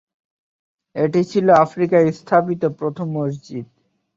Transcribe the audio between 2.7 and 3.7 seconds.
প্রথম মসজিদ।